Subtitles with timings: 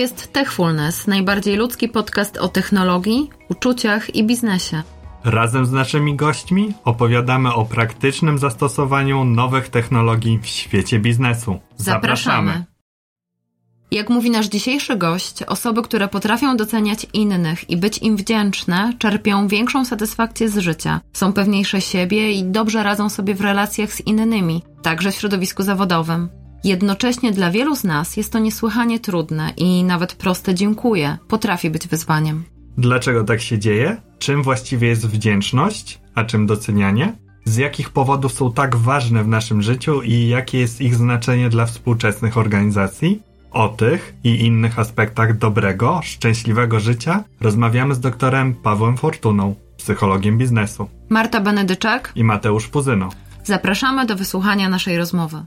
[0.00, 4.82] jest Techfulness, najbardziej ludzki podcast o technologii, uczuciach i biznesie.
[5.24, 11.60] Razem z naszymi gośćmi opowiadamy o praktycznym zastosowaniu nowych technologii w świecie biznesu.
[11.76, 12.64] Zapraszamy.
[13.90, 19.48] Jak mówi nasz dzisiejszy gość, osoby, które potrafią doceniać innych i być im wdzięczne, czerpią
[19.48, 24.62] większą satysfakcję z życia, są pewniejsze siebie i dobrze radzą sobie w relacjach z innymi,
[24.82, 26.39] także w środowisku zawodowym.
[26.64, 31.88] Jednocześnie dla wielu z nas jest to niesłychanie trudne i nawet proste dziękuję potrafi być
[31.88, 32.44] wyzwaniem.
[32.78, 33.96] Dlaczego tak się dzieje?
[34.18, 37.16] Czym właściwie jest wdzięczność, a czym docenianie?
[37.44, 41.66] Z jakich powodów są tak ważne w naszym życiu i jakie jest ich znaczenie dla
[41.66, 43.22] współczesnych organizacji?
[43.50, 50.88] O tych i innych aspektach dobrego, szczęśliwego życia rozmawiamy z doktorem Pawłem Fortuną, psychologiem biznesu.
[51.08, 53.08] Marta Benedyczak i Mateusz Puzyno.
[53.44, 55.46] Zapraszamy do wysłuchania naszej rozmowy.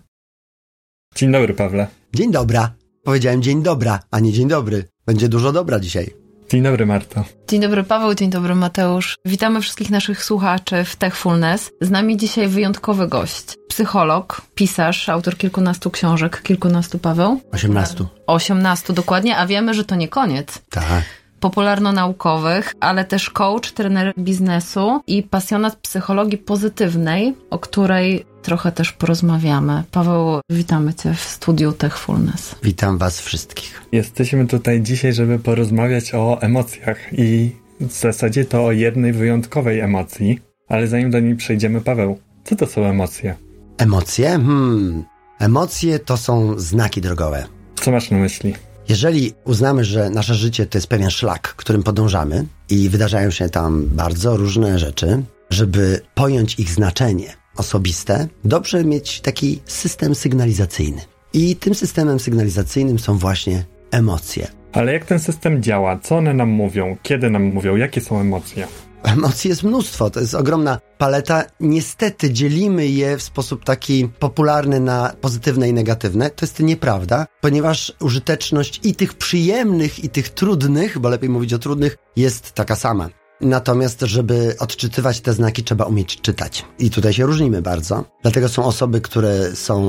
[1.16, 1.88] Dzień dobry, Pawle.
[2.14, 2.72] Dzień dobra.
[3.04, 4.84] Powiedziałem dzień dobra, a nie dzień dobry.
[5.06, 6.14] Będzie dużo dobra dzisiaj.
[6.50, 7.24] Dzień dobry, Marto.
[7.48, 8.16] Dzień dobry, Paweł.
[8.16, 9.16] Dzień dobry, Mateusz.
[9.26, 11.72] Witamy wszystkich naszych słuchaczy w Techfulness.
[11.82, 13.46] Z nami dzisiaj wyjątkowy gość.
[13.68, 16.42] Psycholog, pisarz, autor kilkunastu książek.
[16.44, 17.42] Kilkunastu, Paweł?
[17.52, 18.08] Osiemnastu.
[18.28, 20.62] Osiemnastu, dokładnie, a wiemy, że to nie koniec.
[20.70, 21.04] Tak
[21.44, 29.84] popularno-naukowych, ale też coach, trener biznesu i pasjonat psychologii pozytywnej, o której trochę też porozmawiamy.
[29.92, 32.56] Paweł, witamy Cię w studiu Techfulness.
[32.64, 33.82] Witam Was wszystkich.
[33.92, 40.40] Jesteśmy tutaj dzisiaj, żeby porozmawiać o emocjach i w zasadzie to o jednej wyjątkowej emocji,
[40.70, 43.36] ale zanim do niej przejdziemy, Paweł, co to są emocje?
[43.78, 44.30] Emocje?
[44.30, 45.04] Hmm.
[45.40, 47.46] Emocje to są znaki drogowe.
[47.76, 48.54] Co masz na myśli?
[48.90, 53.86] Jeżeli uznamy, że nasze życie to jest pewien szlak, którym podążamy i wydarzają się tam
[53.88, 61.02] bardzo różne rzeczy, żeby pojąć ich znaczenie osobiste, dobrze mieć taki system sygnalizacyjny.
[61.34, 64.48] I tym systemem sygnalizacyjnym są właśnie emocje.
[64.74, 66.00] Ale jak ten system działa?
[66.00, 66.98] Co one nam mówią?
[67.04, 67.76] Kiedy nam mówią?
[67.76, 68.68] Jakie są emocje?
[69.04, 71.44] Emocji jest mnóstwo, to jest ogromna paleta.
[71.60, 76.30] Niestety dzielimy je w sposób taki popularny na pozytywne i negatywne.
[76.30, 81.60] To jest nieprawda, ponieważ użyteczność i tych przyjemnych, i tych trudnych, bo lepiej mówić o
[81.60, 83.10] trudnych, jest taka sama.
[83.46, 86.66] Natomiast, żeby odczytywać te znaki, trzeba umieć czytać.
[86.80, 88.06] I tutaj się różnimy bardzo.
[88.22, 89.84] Dlatego są osoby, które są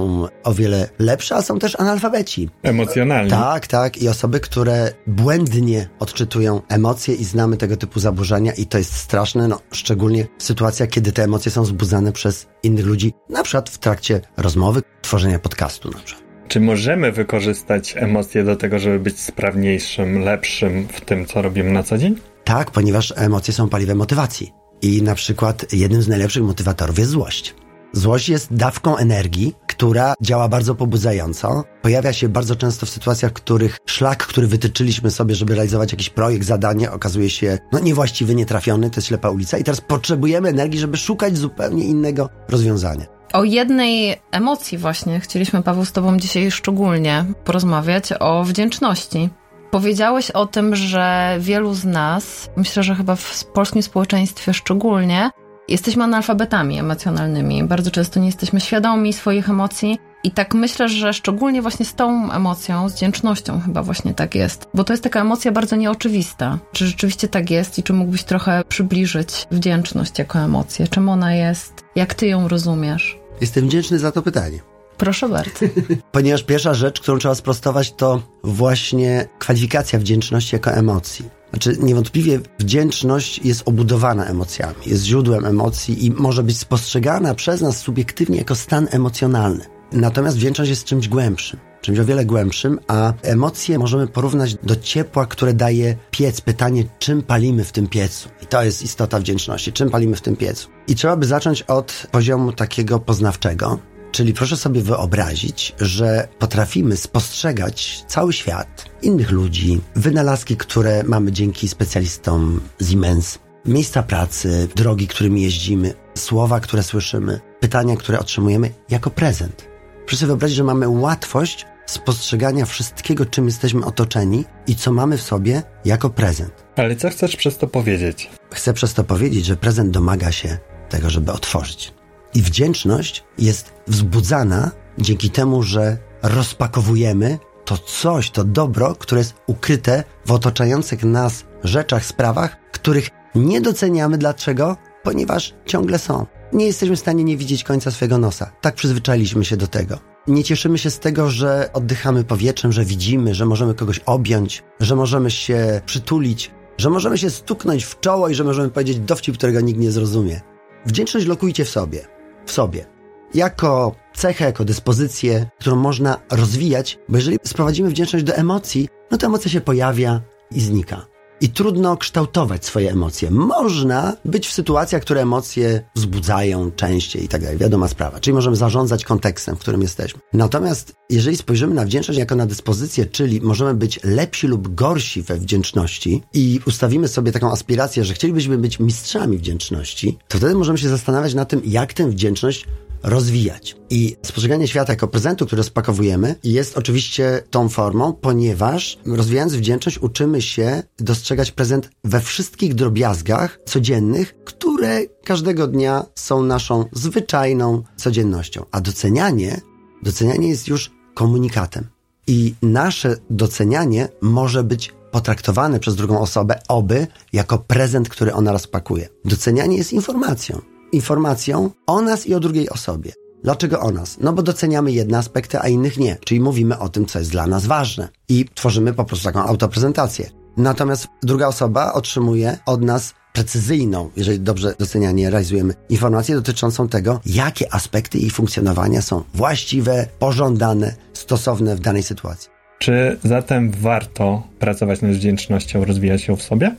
[0.45, 2.51] o wiele lepsze, a są też analfabeci.
[2.63, 3.31] Emocjonalnie.
[3.31, 4.03] Tak, tak.
[4.03, 9.49] I osoby, które błędnie odczytują emocje i znamy tego typu zaburzenia i to jest straszne,
[9.49, 13.79] no, szczególnie w sytuacjach, kiedy te emocje są wzbudzane przez innych ludzi, na przykład w
[13.79, 16.25] trakcie rozmowy, tworzenia podcastu na przykład.
[16.49, 21.83] Czy możemy wykorzystać emocje do tego, żeby być sprawniejszym, lepszym w tym, co robimy na
[21.83, 22.17] co dzień?
[22.45, 24.53] Tak, ponieważ emocje są paliwem motywacji.
[24.83, 27.55] I na przykład jednym z najlepszych motywatorów jest złość.
[27.93, 31.65] Złość jest dawką energii, która działa bardzo pobudzająco.
[31.83, 36.11] Pojawia się bardzo często w sytuacjach, w których szlak, który wytyczyliśmy sobie, żeby realizować jakiś
[36.11, 40.81] projekt, zadanie, okazuje się no, niewłaściwy, nietrafiony, to jest ślepa ulica i teraz potrzebujemy energii,
[40.81, 43.07] żeby szukać zupełnie innego rozwiązania.
[43.33, 49.31] O jednej emocji właśnie chcieliśmy, Paweł, z Tobą dzisiaj szczególnie porozmawiać, o wdzięczności.
[49.75, 55.31] Powiedziałeś o tym, że wielu z nas, myślę, że chyba w polskim społeczeństwie szczególnie,
[55.69, 57.65] jesteśmy analfabetami emocjonalnymi.
[57.65, 59.99] Bardzo często nie jesteśmy świadomi swoich emocji.
[60.25, 64.69] I tak myślę, że szczególnie właśnie z tą emocją, z wdzięcznością chyba właśnie tak jest.
[64.75, 66.59] Bo to jest taka emocja bardzo nieoczywista.
[66.73, 70.89] Czy rzeczywiście tak jest i czy mógłbyś trochę przybliżyć wdzięczność jako emocję?
[70.89, 71.85] Czym ona jest?
[71.97, 73.19] Jak ty ją rozumiesz?
[73.41, 74.74] Jestem wdzięczny za to pytanie.
[74.97, 75.67] Proszę bardzo.
[76.13, 81.25] Ponieważ pierwsza rzecz, którą trzeba sprostować, to właśnie kwalifikacja wdzięczności jako emocji.
[81.51, 87.77] Znaczy, niewątpliwie wdzięczność jest obudowana emocjami, jest źródłem emocji i może być spostrzegana przez nas
[87.77, 89.65] subiektywnie jako stan emocjonalny.
[89.93, 95.27] Natomiast wdzięczność jest czymś głębszym, czymś o wiele głębszym, a emocje możemy porównać do ciepła,
[95.27, 96.41] które daje piec.
[96.41, 98.29] Pytanie, czym palimy w tym piecu?
[98.43, 100.69] I to jest istota wdzięczności, czym palimy w tym piecu.
[100.89, 103.79] I trzeba by zacząć od poziomu takiego poznawczego,
[104.15, 111.69] Czyli proszę sobie wyobrazić, że potrafimy spostrzegać cały świat, innych ludzi, wynalazki, które mamy dzięki
[111.69, 119.69] specjalistom Siemens, miejsca pracy, drogi, którymi jeździmy, słowa, które słyszymy, pytania, które otrzymujemy jako prezent.
[120.07, 125.23] Proszę sobie wyobrazić, że mamy łatwość spostrzegania wszystkiego, czym jesteśmy otoczeni i co mamy w
[125.23, 126.65] sobie jako prezent.
[126.77, 128.31] Ale co chcesz przez to powiedzieć?
[128.53, 130.59] Chcę przez to powiedzieć, że prezent domaga się
[130.89, 131.95] tego, żeby otworzyć.
[132.35, 140.05] I wdzięczność jest wzbudzana dzięki temu, że rozpakowujemy to coś, to dobro, które jest ukryte
[140.27, 144.19] w otaczających nas rzeczach, sprawach, których nie doceniamy.
[144.19, 144.77] Dlaczego?
[145.03, 146.27] Ponieważ ciągle są.
[146.53, 148.51] Nie jesteśmy w stanie nie widzieć końca swojego nosa.
[148.61, 149.99] Tak przyzwyczailiśmy się do tego.
[150.27, 154.97] Nie cieszymy się z tego, że oddychamy powietrzem, że widzimy, że możemy kogoś objąć, że
[154.97, 159.61] możemy się przytulić, że możemy się stuknąć w czoło i że możemy powiedzieć dowcip, którego
[159.61, 160.41] nikt nie zrozumie.
[160.87, 162.14] Wdzięczność lokujcie w sobie.
[162.47, 162.87] W sobie.
[163.35, 169.27] Jako cechę, jako dyspozycję, którą można rozwijać, bo jeżeli sprowadzimy wdzięczność do emocji, no to
[169.27, 170.21] emocja się pojawia
[170.51, 171.14] i znika
[171.45, 173.31] i trudno kształtować swoje emocje.
[173.31, 177.59] Można być w sytuacjach, które emocje wzbudzają częściej i tak dalej.
[177.59, 178.21] Wiadoma sprawa.
[178.21, 180.21] Czyli możemy zarządzać kontekstem, w którym jesteśmy.
[180.33, 185.37] Natomiast jeżeli spojrzymy na wdzięczność jako na dyspozycję, czyli możemy być lepsi lub gorsi we
[185.37, 190.89] wdzięczności i ustawimy sobie taką aspirację, że chcielibyśmy być mistrzami wdzięczności, to wtedy możemy się
[190.89, 192.67] zastanawiać nad tym, jak tę wdzięczność
[193.05, 193.77] rozwijać.
[193.91, 200.43] I spostrzeganie świata jako prezentu, który rozpakowujemy, jest oczywiście tą formą, ponieważ rozwijając wdzięczność, uczymy
[200.43, 208.65] się dostrzegać prezent we wszystkich drobiazgach codziennych, które każdego dnia są naszą zwyczajną codziennością.
[208.71, 209.61] A docenianie,
[210.03, 211.87] docenianie jest już komunikatem.
[212.27, 219.09] I nasze docenianie może być potraktowane przez drugą osobę, oby jako prezent, który ona rozpakuje.
[219.25, 223.13] Docenianie jest informacją informacją o nas i o drugiej osobie.
[223.45, 224.17] Dlaczego o nas?
[224.21, 226.17] No bo doceniamy jedne aspekty, a innych nie.
[226.25, 228.09] Czyli mówimy o tym, co jest dla nas ważne.
[228.29, 230.31] I tworzymy po prostu taką autoprezentację.
[230.57, 237.75] Natomiast druga osoba otrzymuje od nas precyzyjną, jeżeli dobrze docenianie realizujemy, informację dotyczącą tego, jakie
[237.75, 242.51] aspekty jej funkcjonowania są właściwe, pożądane, stosowne w danej sytuacji.
[242.79, 246.75] Czy zatem warto pracować nad wdzięcznością, rozwijać ją w sobie?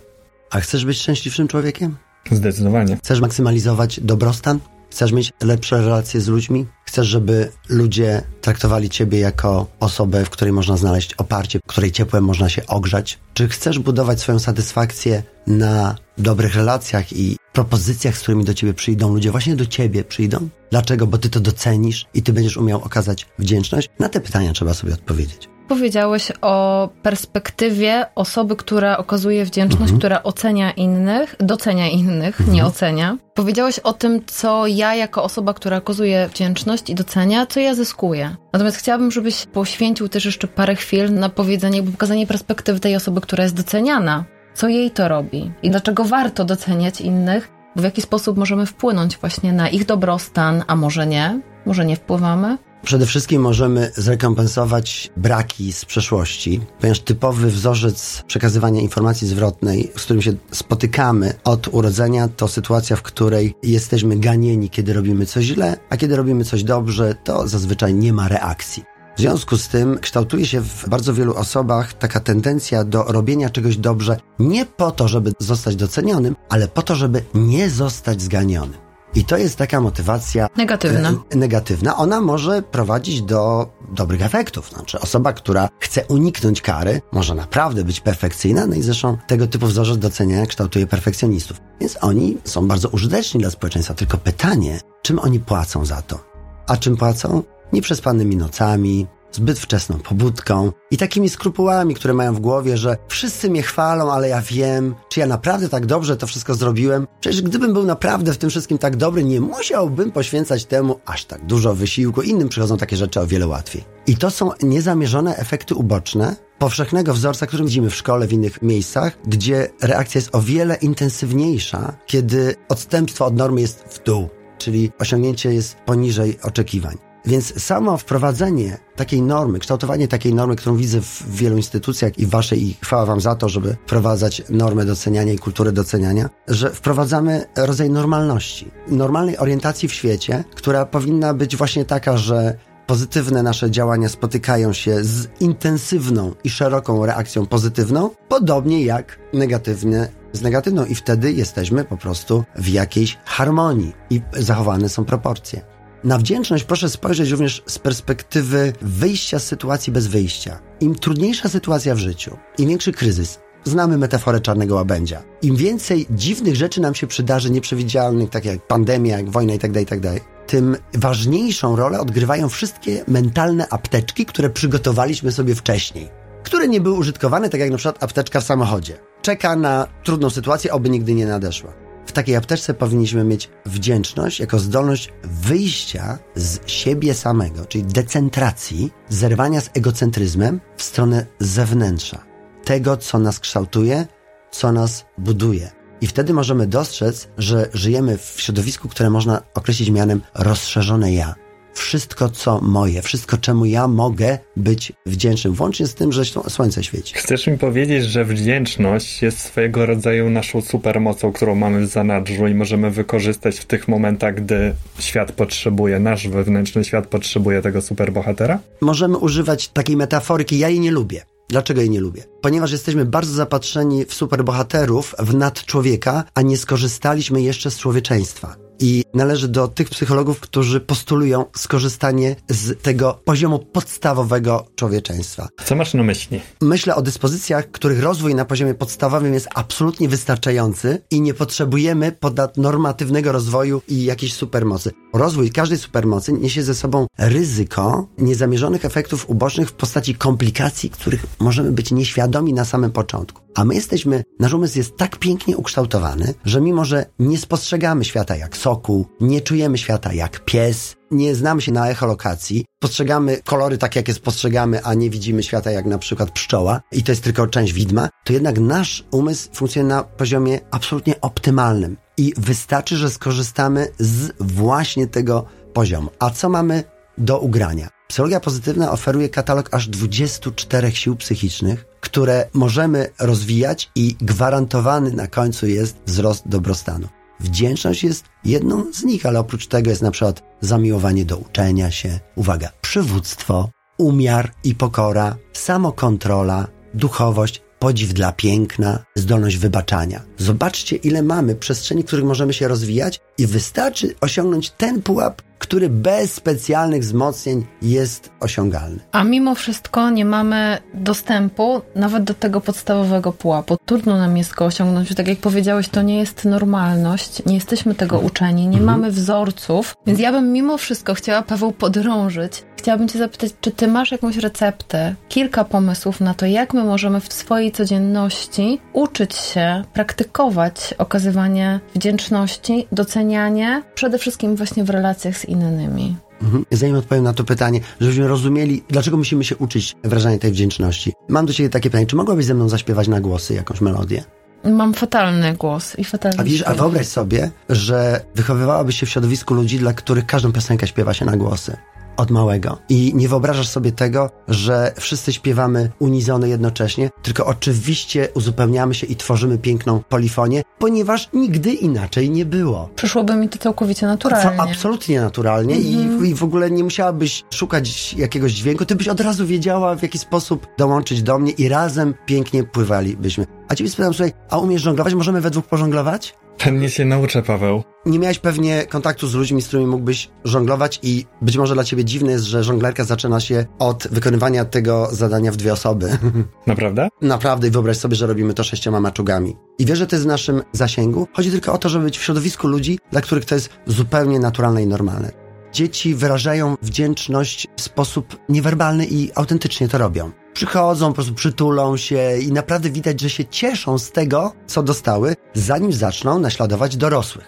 [0.52, 1.96] A chcesz być szczęśliwszym człowiekiem?
[2.32, 2.98] Zdecydowanie.
[2.98, 4.60] Chcesz maksymalizować dobrostan?
[4.92, 6.66] Chcesz mieć lepsze relacje z ludźmi?
[6.86, 12.50] Chcesz, żeby ludzie traktowali ciebie jako osobę, w której można znaleźć oparcie, której ciepłem można
[12.50, 13.20] się ogrzać?
[13.34, 19.14] Czy chcesz budować swoją satysfakcję na dobrych relacjach i propozycjach, z którymi do ciebie przyjdą
[19.14, 20.50] ludzie, właśnie do ciebie przyjdą?
[20.72, 21.08] Dlaczego?
[21.08, 23.90] Bo ty to docenisz i ty będziesz umiał okazać wdzięczność?
[24.00, 25.55] Na te pytania trzeba sobie odpowiedzieć.
[25.68, 30.00] Powiedziałeś o perspektywie osoby, która okazuje wdzięczność, mhm.
[30.00, 32.56] która ocenia innych, docenia innych, mhm.
[32.56, 33.18] nie ocenia.
[33.34, 38.36] Powiedziałeś o tym, co ja jako osoba, która okazuje wdzięczność i docenia, co ja zyskuję.
[38.54, 43.44] Natomiast chciałabym, żebyś poświęcił też jeszcze parę chwil na powiedzenie, pokazanie perspektywy tej osoby, która
[43.44, 44.26] jest doceniana.
[44.54, 49.54] Co jej to robi i dlaczego warto doceniać innych, w jaki sposób możemy wpłynąć właśnie
[49.54, 52.58] na ich dobrostan, a może nie, może nie wpływamy.
[52.86, 60.22] Przede wszystkim możemy zrekompensować braki z przeszłości, ponieważ typowy wzorzec przekazywania informacji zwrotnej, z którym
[60.22, 65.98] się spotykamy od urodzenia, to sytuacja, w której jesteśmy ganieni, kiedy robimy coś źle, a
[65.98, 68.84] kiedy robimy coś dobrze, to zazwyczaj nie ma reakcji.
[69.18, 73.78] W związku z tym kształtuje się w bardzo wielu osobach taka tendencja do robienia czegoś
[73.78, 78.85] dobrze nie po to, żeby zostać docenionym, ale po to, żeby nie zostać zganionym.
[79.16, 81.14] I to jest taka motywacja negatywna.
[81.30, 81.98] E, negatywna.
[81.98, 84.70] Ona może prowadzić do dobrych efektów.
[84.70, 88.68] Znaczy, osoba, która chce uniknąć kary, może naprawdę być perfekcyjna.
[88.68, 91.62] No i zresztą tego typu wzorzec doceniania kształtuje perfekcjonistów.
[91.82, 93.94] Więc oni są bardzo użyteczni dla społeczeństwa.
[93.94, 96.20] Tylko pytanie, czym oni płacą za to?
[96.68, 97.44] A czym płacą?
[97.74, 103.62] Nieprzespanymi nocami, zbyt wczesną pobudką i takimi skrupułami, które mają w głowie, że wszyscy mnie
[103.62, 107.08] chwalą, ale ja wiem, czy ja naprawdę tak dobrze to wszystko zrobiłem.
[107.20, 111.46] Przecież gdybym był naprawdę w tym wszystkim tak dobry, nie musiałbym poświęcać temu aż tak
[111.46, 112.22] dużo wysiłku.
[112.22, 113.84] Innym przychodzą takie rzeczy o wiele łatwiej.
[114.08, 119.18] I to są niezamierzone efekty uboczne powszechnego wzorca, który widzimy w szkole, w innych miejscach,
[119.28, 125.54] gdzie reakcja jest o wiele intensywniejsza, kiedy odstępstwo od normy jest w dół, czyli osiągnięcie
[125.54, 127.15] jest poniżej oczekiwań.
[127.28, 132.64] Więc samo wprowadzenie takiej normy, kształtowanie takiej normy, którą widzę w wielu instytucjach i waszej,
[132.64, 137.90] i chwała wam za to, żeby wprowadzać normę doceniania i kulturę doceniania, że wprowadzamy rodzaj
[137.90, 144.74] normalności, normalnej orientacji w świecie, która powinna być właśnie taka, że pozytywne nasze działania spotykają
[144.74, 151.86] się z intensywną i szeroką reakcją pozytywną, podobnie jak negatywne z negatywną i wtedy jesteśmy
[151.86, 155.75] po prostu w jakiejś harmonii i zachowane są proporcje.
[156.06, 160.60] Na wdzięczność proszę spojrzeć również z perspektywy wyjścia z sytuacji bez wyjścia.
[160.80, 165.24] Im trudniejsza sytuacja w życiu, im większy kryzys, znamy metaforę czarnego łabędzia.
[165.42, 169.98] Im więcej dziwnych rzeczy nam się przydarzy, nieprzewidzialnych, tak jak pandemia, jak wojna itd., tak
[169.98, 176.10] itd., tak tym ważniejszą rolę odgrywają wszystkie mentalne apteczki, które przygotowaliśmy sobie wcześniej.
[176.44, 178.98] Które nie były użytkowane, tak jak na przykład apteczka w samochodzie.
[179.22, 181.85] Czeka na trudną sytuację, oby nigdy nie nadeszła.
[182.16, 189.70] Takiej apteczce powinniśmy mieć wdzięczność jako zdolność wyjścia z siebie samego, czyli decentracji, zerwania z
[189.74, 192.26] egocentryzmem w stronę zewnętrza.
[192.64, 194.06] Tego, co nas kształtuje,
[194.52, 195.72] co nas buduje.
[196.02, 201.36] I wtedy możemy dostrzec, że żyjemy w środowisku, które można określić mianem rozszerzone ja.
[201.80, 207.14] Wszystko, co moje, wszystko, czemu ja mogę być wdzięcznym, włącznie z tym, że słońce świeci.
[207.16, 212.54] Chcesz mi powiedzieć, że wdzięczność jest swojego rodzaju naszą supermocą, którą mamy w zanadrzu i
[212.54, 218.60] możemy wykorzystać w tych momentach, gdy świat potrzebuje, nasz wewnętrzny świat potrzebuje tego superbohatera?
[218.82, 221.26] Możemy używać takiej metaforyki, ja jej nie lubię.
[221.50, 222.24] Dlaczego jej nie lubię?
[222.42, 228.56] Ponieważ jesteśmy bardzo zapatrzeni w superbohaterów, w nadczłowieka, a nie skorzystaliśmy jeszcze z człowieczeństwa.
[228.80, 235.48] I należy do tych psychologów, którzy postulują skorzystanie z tego poziomu podstawowego człowieczeństwa.
[235.66, 236.42] Co masz na myśli?
[236.62, 242.12] Myślę o dyspozycjach, których rozwój na poziomie podstawowym jest absolutnie wystarczający i nie potrzebujemy
[242.58, 244.92] normatywnego rozwoju i jakiejś supermocy.
[245.14, 251.72] Rozwój każdej supermocy niesie ze sobą ryzyko niezamierzonych efektów ubocznych w postaci komplikacji, których możemy
[251.72, 253.45] być nieświadomi na samym początku.
[253.56, 258.36] A my jesteśmy, nasz umysł jest tak pięknie ukształtowany, że mimo, że nie spostrzegamy świata
[258.36, 263.96] jak sokół, nie czujemy świata jak pies, nie znamy się na echolokacji, postrzegamy kolory tak,
[263.96, 267.48] jak je spostrzegamy, a nie widzimy świata jak na przykład pszczoła i to jest tylko
[267.48, 273.88] część widma, to jednak nasz umysł funkcjonuje na poziomie absolutnie optymalnym i wystarczy, że skorzystamy
[274.00, 276.10] z właśnie tego poziomu.
[276.20, 276.84] A co mamy
[277.18, 277.90] do ugrania?
[278.08, 285.68] Psychologia pozytywna oferuje katalog aż 24 sił psychicznych, które możemy rozwijać i gwarantowany na końcu
[285.68, 287.08] jest wzrost dobrostanu.
[287.40, 292.20] Wdzięczność jest jedną z nich, ale oprócz tego jest na przykład zamiłowanie do uczenia się,
[292.36, 300.24] uwaga, przywództwo, umiar i pokora, samokontrola, duchowość, podziw dla piękna, zdolność wybaczania.
[300.38, 305.90] Zobaczcie, ile mamy przestrzeni, w których możemy się rozwijać i wystarczy osiągnąć ten pułap, który
[305.90, 309.00] bez specjalnych wzmocnień jest osiągalny.
[309.12, 313.78] A mimo wszystko nie mamy dostępu nawet do tego podstawowego pułapu.
[313.86, 315.16] Trudno nam jest go osiągnąć.
[315.16, 318.86] Tak jak powiedziałeś, to nie jest normalność, nie jesteśmy tego uczeni, nie mhm.
[318.86, 322.64] mamy wzorców, więc ja bym mimo wszystko chciała Paweł podrążyć.
[322.78, 327.20] Chciałabym Cię zapytać, czy Ty masz jakąś receptę, kilka pomysłów na to, jak my możemy
[327.20, 335.45] w swojej codzienności uczyć się, praktykować okazywanie wdzięczności, docenianie, przede wszystkim właśnie w relacjach z
[335.46, 336.16] innymi.
[336.42, 336.66] Mhm.
[336.72, 341.14] Zanim odpowiem na to pytanie, żebyśmy rozumieli, dlaczego musimy się uczyć wyrażania tej wdzięczności.
[341.30, 344.24] Mam do Ciebie takie pytanie, czy mogłabyś ze mną zaśpiewać na głosy jakąś melodię?
[344.64, 349.54] Mam fatalny głos i fatalny A widzisz, a wyobraź sobie, że wychowywałabyś się w środowisku
[349.54, 351.78] ludzi, dla których każdą piosenkę śpiewa się na głosy
[352.18, 352.78] od małego.
[352.90, 359.16] I nie wyobrażasz sobie tego, że wszyscy śpiewamy unizony jednocześnie, tylko oczywiście uzupełniamy się i
[359.16, 362.90] tworzymy piękną polifonię, ponieważ nigdy inaczej nie było.
[362.96, 364.58] Przyszłoby mi to całkowicie naturalnie.
[364.58, 366.26] Co, absolutnie naturalnie i, mhm.
[366.26, 370.20] i w ogóle nie musiałabyś szukać jakiegoś dźwięku, ty byś od razu wiedziała, w jaki
[370.20, 373.46] sposób dołączyć do mnie i razem pięknie pływalibyśmy.
[373.68, 375.14] A ciebie spytam, słuchaj, a umiesz żonglować?
[375.14, 376.36] Możemy we dwóch pożonglować?
[376.58, 377.84] Pewnie się nauczę, Paweł.
[378.06, 382.06] Nie miałeś pewnie kontaktu z ludźmi, z którymi mógłbyś żonglować i być może dla ciebie
[382.06, 386.18] dziwne jest, że żonglerka zaczyna się od wykonywania tego zadania w dwie osoby.
[386.68, 387.08] Naprawdę?
[387.22, 389.56] Naprawdę i wyobraź sobie, że robimy to sześcioma maczugami.
[389.80, 391.28] I wiesz, że to jest w naszym zasięgu.
[391.34, 394.84] Chodzi tylko o to, żeby być w środowisku ludzi, dla których to jest zupełnie naturalne
[394.84, 395.32] i normalne.
[395.74, 402.38] Dzieci wyrażają wdzięczność w sposób niewerbalny i autentycznie to robią przychodzą, po prostu przytulą się
[402.38, 407.46] i naprawdę widać, że się cieszą z tego, co dostały, zanim zaczną naśladować dorosłych.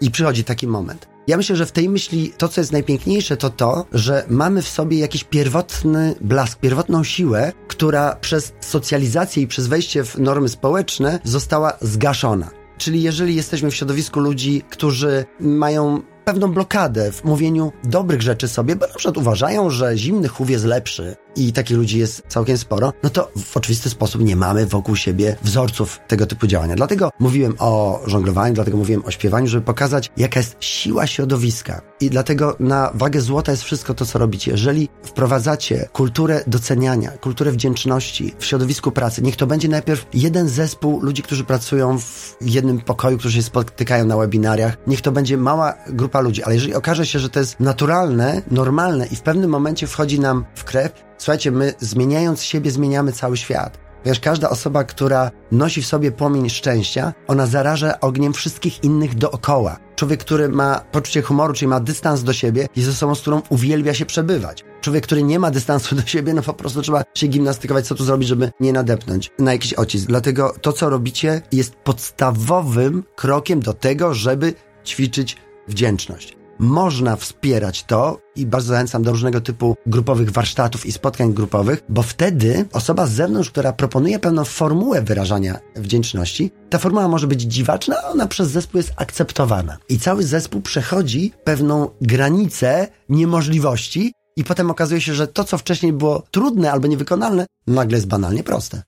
[0.00, 1.08] I przychodzi taki moment.
[1.26, 4.68] Ja myślę, że w tej myśli to, co jest najpiękniejsze, to to, że mamy w
[4.68, 11.20] sobie jakiś pierwotny blask, pierwotną siłę, która przez socjalizację i przez wejście w normy społeczne
[11.24, 12.50] została zgaszona.
[12.78, 18.76] Czyli jeżeli jesteśmy w środowisku ludzi, którzy mają pewną blokadę w mówieniu dobrych rzeczy sobie,
[18.76, 22.92] bo na przykład uważają, że zimny chów jest lepszy i takich ludzi jest całkiem sporo,
[23.02, 26.74] no to w oczywisty sposób nie mamy wokół siebie wzorców tego typu działania.
[26.74, 31.80] Dlatego mówiłem o żonglowaniu, dlatego mówiłem o śpiewaniu, żeby pokazać, jaka jest siła środowiska.
[32.00, 34.50] I dlatego na wagę złota jest wszystko to, co robicie.
[34.50, 41.00] Jeżeli wprowadzacie kulturę doceniania, kulturę wdzięczności w środowisku pracy, niech to będzie najpierw jeden zespół
[41.02, 45.74] ludzi, którzy pracują w jednym pokoju, którzy się spotykają na webinariach, niech to będzie mała
[45.86, 49.86] grupa ludzi, ale jeżeli okaże się, że to jest naturalne, normalne i w pewnym momencie
[49.86, 53.88] wchodzi nam w krew, słuchajcie, my zmieniając siebie, zmieniamy cały świat.
[54.04, 59.76] Wiesz, każda osoba, która nosi w sobie płomień szczęścia, ona zaraża ogniem wszystkich innych dookoła.
[59.96, 63.94] Człowiek, który ma poczucie humoru, czyli ma dystans do siebie, jest osobą, z którą uwielbia
[63.94, 64.64] się przebywać.
[64.80, 68.04] Człowiek, który nie ma dystansu do siebie, no po prostu trzeba się gimnastykować, co tu
[68.04, 70.06] zrobić, żeby nie nadepnąć na jakiś ocisk.
[70.06, 75.36] Dlatego to, co robicie, jest podstawowym krokiem do tego, żeby ćwiczyć
[75.68, 76.37] wdzięczność.
[76.58, 82.02] Można wspierać to i bardzo zachęcam do różnego typu grupowych warsztatów i spotkań grupowych, bo
[82.02, 87.96] wtedy osoba z zewnątrz, która proponuje pewną formułę wyrażania wdzięczności, ta formuła może być dziwaczna,
[88.04, 89.76] a ona przez zespół jest akceptowana.
[89.88, 95.92] I cały zespół przechodzi pewną granicę niemożliwości i potem okazuje się, że to, co wcześniej
[95.92, 98.82] było trudne albo niewykonalne, nagle jest banalnie proste.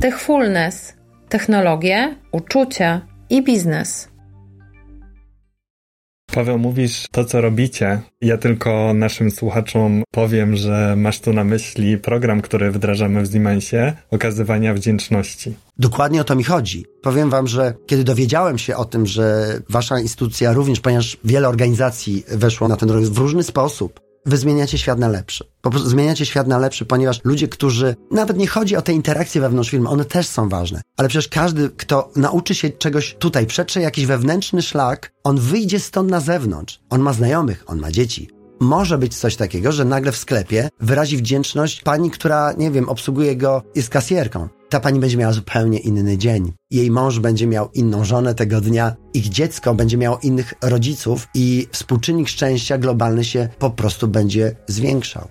[0.00, 0.94] Techfulness,
[1.28, 4.08] technologie, uczucia i biznes.
[6.36, 8.00] Paweł, mówisz to, co robicie.
[8.20, 13.92] Ja tylko naszym słuchaczom powiem, że masz tu na myśli program, który wdrażamy w Siemensie,
[14.10, 15.54] okazywania wdzięczności.
[15.78, 16.86] Dokładnie o to mi chodzi.
[17.02, 22.24] Powiem wam, że kiedy dowiedziałem się o tym, że wasza instytucja również, ponieważ wiele organizacji
[22.28, 25.44] weszło na ten rynek w różny sposób, wy zmieniacie świat na lepszy.
[25.60, 29.40] Po prostu zmieniacie świat na lepszy, ponieważ ludzie, którzy, nawet nie chodzi o te interakcje
[29.40, 33.80] wewnątrz firmy, one też są ważne, ale przecież każdy, kto nauczy się czegoś tutaj, przetrze
[33.80, 36.80] jakiś wewnętrzny szlak, on wyjdzie stąd na zewnątrz.
[36.90, 38.30] On ma znajomych, on ma dzieci.
[38.60, 43.36] Może być coś takiego, że nagle w sklepie wyrazi wdzięczność pani, która, nie wiem, obsługuje
[43.36, 46.52] go, jest kasjerką ta pani będzie miała zupełnie inny dzień.
[46.70, 51.66] Jej mąż będzie miał inną żonę tego dnia, ich dziecko będzie miało innych rodziców i
[51.72, 55.28] współczynnik szczęścia globalny się po prostu będzie zwiększał.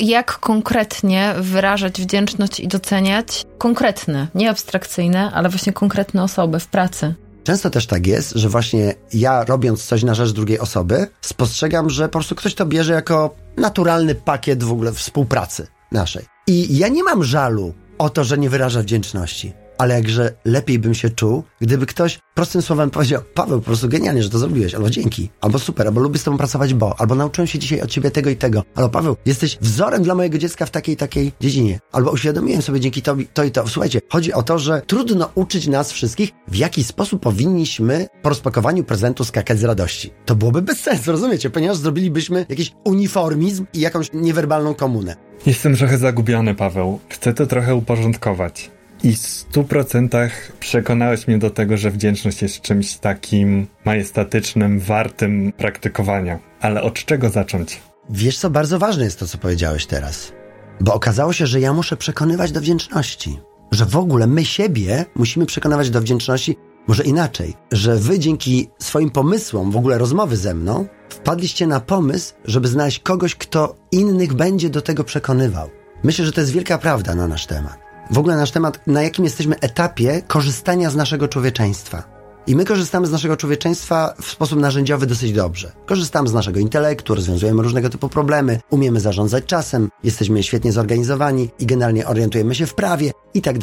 [0.00, 7.14] Jak konkretnie wyrażać wdzięczność i doceniać konkretne, nie abstrakcyjne, ale właśnie konkretne osoby w pracy?
[7.44, 12.08] Często też tak jest, że właśnie ja robiąc coś na rzecz drugiej osoby, spostrzegam, że
[12.08, 16.24] po prostu ktoś to bierze jako naturalny pakiet w ogóle współpracy naszej.
[16.46, 19.52] I ja nie mam żalu o to, że nie wyraża wdzięczności.
[19.78, 24.22] Ale jakże lepiej bym się czuł, gdyby ktoś prostym słowem powiedział: Paweł, po prostu genialnie,
[24.22, 27.46] że to zrobiłeś, albo dzięki, albo super, albo lubię z tobą pracować, bo, albo nauczyłem
[27.46, 30.70] się dzisiaj od ciebie tego i tego, albo Paweł, jesteś wzorem dla mojego dziecka w
[30.70, 33.68] takiej takiej dziedzinie, albo uświadomiłem sobie dzięki tobie to i to.
[33.68, 38.84] Słuchajcie, chodzi o to, że trudno uczyć nas wszystkich, w jaki sposób powinniśmy po rozpakowaniu
[38.84, 40.10] prezentu skakać z radości.
[40.24, 45.27] To byłoby bez sensu, rozumiecie, ponieważ zrobilibyśmy jakiś uniformizm i jakąś niewerbalną komunę.
[45.46, 47.00] Jestem trochę zagubiony, Paweł.
[47.08, 48.70] Chcę to trochę uporządkować.
[49.02, 55.52] I w stu procentach przekonałeś mnie do tego, że wdzięczność jest czymś takim majestatycznym, wartym
[55.52, 56.38] praktykowania.
[56.60, 57.80] Ale od czego zacząć?
[58.10, 60.32] Wiesz co, bardzo ważne jest to, co powiedziałeś teraz.
[60.80, 63.38] Bo okazało się, że ja muszę przekonywać do wdzięczności.
[63.70, 66.56] Że w ogóle my siebie musimy przekonywać do wdzięczności,
[66.88, 72.34] może inaczej, że wy dzięki swoim pomysłom, w ogóle rozmowy ze mną, wpadliście na pomysł,
[72.44, 75.70] żeby znaleźć kogoś, kto innych będzie do tego przekonywał.
[76.04, 77.78] Myślę, że to jest wielka prawda na nasz temat.
[78.10, 82.18] W ogóle nasz temat, na jakim jesteśmy etapie korzystania z naszego człowieczeństwa.
[82.46, 85.72] I my korzystamy z naszego człowieczeństwa w sposób narzędziowy dosyć dobrze.
[85.86, 91.66] Korzystamy z naszego intelektu, rozwiązujemy różnego typu problemy, umiemy zarządzać czasem, jesteśmy świetnie zorganizowani i
[91.66, 93.58] generalnie orientujemy się w prawie i tak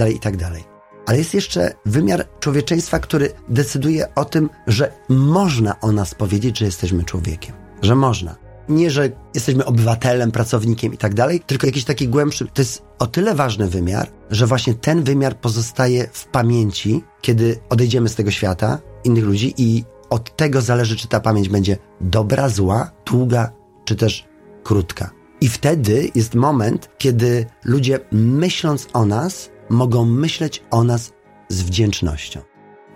[1.06, 6.66] Ale jest jeszcze wymiar człowieczeństwa, który decyduje o tym, że można o nas powiedzieć, że
[6.66, 7.56] jesteśmy człowiekiem.
[7.82, 8.36] Że można.
[8.70, 12.48] Nie, że jesteśmy obywatelem, pracownikiem i tak dalej, tylko jakiś taki głębszy.
[12.54, 18.10] To jest o tyle ważny wymiar, że właśnie ten wymiar pozostaje w pamięci, kiedy odejdziemy
[18.10, 22.92] z tego świata, innych ludzi, i od tego zależy, czy ta pamięć będzie dobra, zła,
[23.06, 23.52] długa,
[23.86, 24.28] czy też
[24.64, 25.12] krótka.
[25.42, 31.14] I wtedy jest moment, kiedy ludzie myśląc o nas, mogą myśleć o nas
[31.50, 32.42] z wdzięcznością.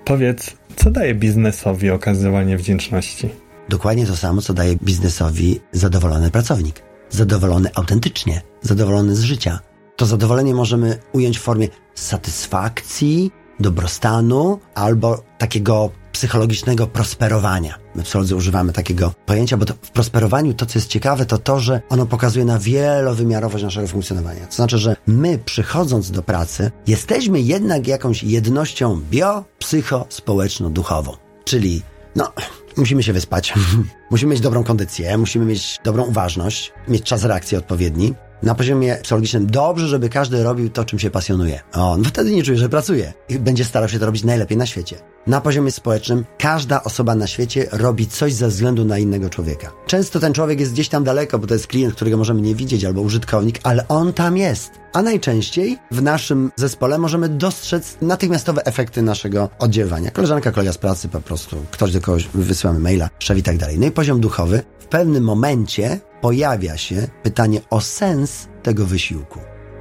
[0.05, 3.29] Powiedz, co daje biznesowi okazywanie wdzięczności?
[3.69, 6.83] Dokładnie to samo, co daje biznesowi zadowolony pracownik.
[7.09, 9.59] Zadowolony autentycznie, zadowolony z życia.
[9.95, 17.79] To zadowolenie możemy ująć w formie satysfakcji, dobrostanu albo takiego psychologicznego prosperowania.
[17.99, 21.81] My psycholodzy używamy takiego pojęcia, bo w prosperowaniu to, co jest ciekawe, to to, że
[21.89, 24.47] ono pokazuje na wielowymiarowość naszego funkcjonowania.
[24.47, 31.15] To znaczy, że my przychodząc do pracy, jesteśmy jednak jakąś jednością bio, psycho, społeczno, duchową.
[31.45, 31.81] Czyli,
[32.15, 32.33] no,
[32.77, 33.53] musimy się wyspać,
[34.11, 39.47] musimy mieć dobrą kondycję, musimy mieć dobrą uważność, mieć czas reakcji odpowiedni, na poziomie psychologicznym
[39.47, 41.59] dobrze, żeby każdy robił to, czym się pasjonuje.
[41.73, 44.65] O, no wtedy nie czuje, że pracuje i będzie starał się to robić najlepiej na
[44.65, 44.95] świecie.
[45.29, 49.71] Na poziomie społecznym każda osoba na świecie robi coś ze względu na innego człowieka.
[49.87, 52.85] Często ten człowiek jest gdzieś tam daleko, bo to jest klient, którego możemy nie widzieć,
[52.85, 54.71] albo użytkownik, ale on tam jest.
[54.93, 60.11] A najczęściej w naszym zespole możemy dostrzec natychmiastowe efekty naszego oddziaływania.
[60.11, 63.79] Koleżanka, kolega z pracy po prostu, ktoś do kogoś wysyłamy maila, szef i tak dalej.
[63.79, 64.63] No i poziom duchowy.
[64.79, 69.39] W pewnym momencie pojawia się pytanie o sens tego wysiłku.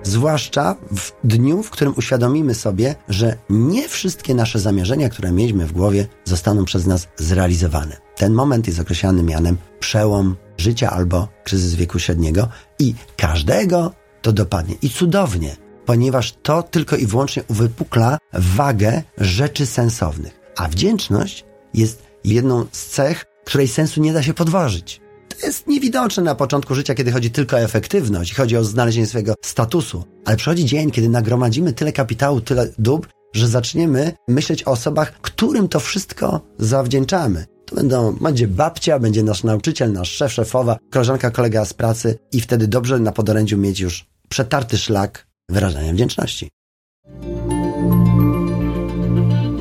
[0.09, 5.73] Zwłaszcza w dniu, w którym uświadomimy sobie, że nie wszystkie nasze zamierzenia, które mieliśmy w
[5.73, 7.97] głowie, zostaną przez nas zrealizowane.
[8.17, 13.93] Ten moment jest określany mianem przełom życia albo kryzys wieku średniego i każdego
[14.23, 14.75] to dopadnie.
[14.83, 20.41] I cudownie, ponieważ to tylko i wyłącznie uwypukla wagę rzeczy sensownych.
[20.57, 21.45] A wdzięczność
[21.75, 25.01] jest jedną z cech, której sensu nie da się podważyć.
[25.43, 30.05] Jest niewidoczne na początku życia, kiedy chodzi tylko o efektywność, chodzi o znalezienie swojego statusu.
[30.25, 35.69] Ale przychodzi dzień, kiedy nagromadzimy tyle kapitału, tyle dóbr, że zaczniemy myśleć o osobach, którym
[35.69, 37.47] to wszystko zawdzięczamy.
[37.67, 42.41] To będą, będzie babcia, będzie nasz nauczyciel, nasz szef, szefowa, koleżanka, kolega z pracy i
[42.41, 46.49] wtedy dobrze na podorędziu mieć już przetarty szlak wyrażania wdzięczności.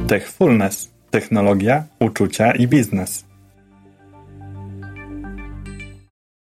[0.08, 0.90] Techfulness.
[1.12, 3.24] Technologia, uczucia i biznes.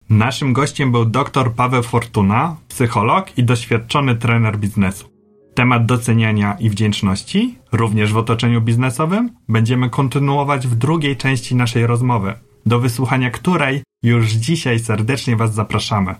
[0.10, 5.10] Naszym gościem był dr Paweł Fortuna, psycholog i doświadczony trener biznesu.
[5.54, 12.34] Temat doceniania i wdzięczności, również w otoczeniu biznesowym, będziemy kontynuować w drugiej części naszej rozmowy,
[12.66, 16.16] do wysłuchania której już dzisiaj serdecznie Was zapraszamy.